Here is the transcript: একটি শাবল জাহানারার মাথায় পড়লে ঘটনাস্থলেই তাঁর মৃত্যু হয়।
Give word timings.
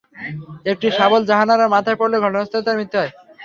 একটি 0.71 0.87
শাবল 0.97 1.21
জাহানারার 1.29 1.73
মাথায় 1.75 1.99
পড়লে 1.99 2.17
ঘটনাস্থলেই 2.19 2.65
তাঁর 2.65 2.77
মৃত্যু 2.79 2.97
হয়। 3.01 3.11